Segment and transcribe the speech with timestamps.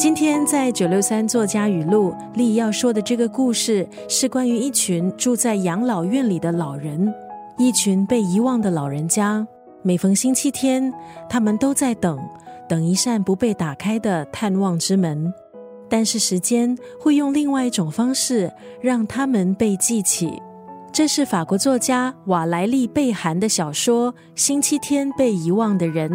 [0.00, 7.12] 今天在九六三作家语录里要说的这个故事，是关于一群住在养老院里的老人，
[7.58, 9.46] 一群被遗忘的老人家。
[9.82, 10.90] 每逢星期天，
[11.28, 12.18] 他们都在等，
[12.66, 15.30] 等一扇不被打开的探望之门。
[15.90, 20.32] 但是时间会用另外一种方式让他们被记起。
[20.90, 26.10] 这是法国作家瓦莱丽·贝涵的小说《星期天被遗忘的人》。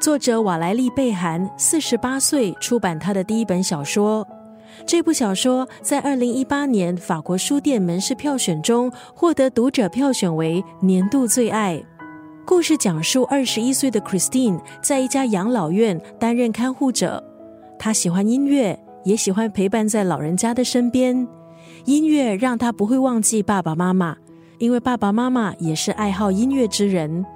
[0.00, 4.26] 作者瓦莱丽·贝涵四十八岁出版他的第一本小说。
[4.86, 11.78] 这部小说在二零一八年法国书店门市票选中获得读者票选为年度最爱。
[12.46, 17.22] 故事讲述二十一岁的 Christine 在一家养老院担任看护者。
[17.78, 21.28] 她喜欢音乐，也喜欢陪伴在老人家的身边。
[21.84, 24.16] 音乐让他不会忘记爸爸妈妈，
[24.56, 27.26] 因为爸爸妈妈也是爱好音乐之人。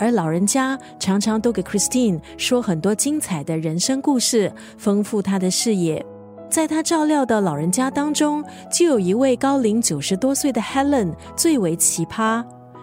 [0.00, 6.04] 而老人家常常都给 Christine 说很多精彩的人生故事，丰富他的视野。
[6.48, 8.42] 在他照料的老人家当中，
[8.72, 12.42] 就有一位高龄九十多岁的 Helen 最为奇葩。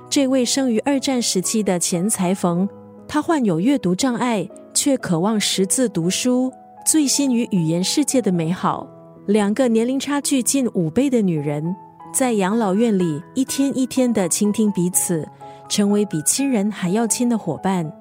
[0.10, 2.70] 这位生于二战时期的前裁缝，
[3.08, 6.54] 他患有阅读障碍，却渴望识字读书，
[6.86, 8.88] 醉心于语言世界的美好。
[9.26, 11.76] 两个年龄差距近五倍的女人，
[12.14, 15.28] 在养老院里一天一天的倾听彼此，
[15.68, 17.92] 成为比亲人还要亲的伙伴。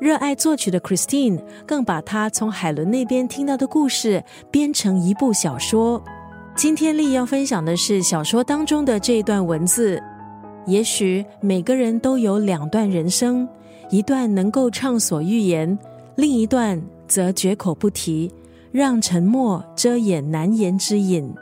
[0.00, 6.02] 热爱作曲的 Christine 更把她从海伦那边听到的故事编成一部小说。
[6.56, 10.02] 今天丽要分享的是小说当中的这一段文字。
[10.66, 13.48] 也许每个人都有两段人生，
[13.90, 15.78] 一段能够畅所欲言，
[16.16, 18.30] 另一段则绝口不提。
[18.72, 21.32] 让沉默遮掩难言之隐。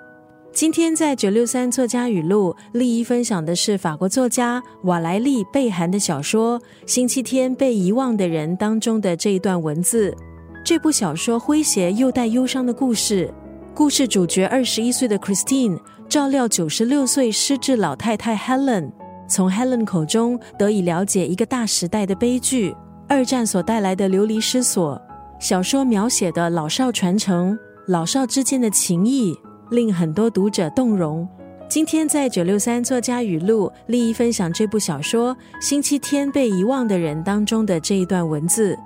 [0.52, 10.14] 今天在九六三作家语录，丽一分享的是法国作家瓦莱丽·贝涵的小说《星期天被遗忘的人》当中的这一段文字。
[10.62, 13.32] 这部小说诙谐又带忧伤的故事，
[13.74, 18.92] 故事主角二十一岁的 Christine 照料九十六岁失智老太太 Helen，
[19.26, 22.76] 从 Helen 口中得以了解一个大时代的悲剧——
[23.08, 25.00] 二战所带来的流离失所。
[25.40, 27.58] 小说描写的老少传承、
[27.88, 29.34] 老少之间的情谊，
[29.72, 31.26] 令很多读者动容。
[31.66, 35.34] 今天在九六三作家语录，利益分享这部小说
[35.66, 38.78] 《星期天被遗忘的人》当中的这一段文字。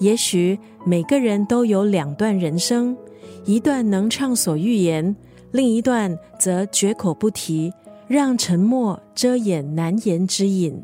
[0.00, 2.96] 也许每个人都有两段人生，
[3.44, 5.14] 一段能畅所欲言，
[5.52, 7.72] 另一段则绝口不提，
[8.08, 10.82] 让沉默遮掩难言之隐。